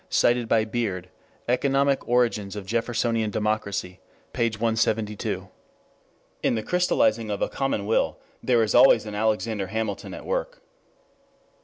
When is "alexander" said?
9.13-9.67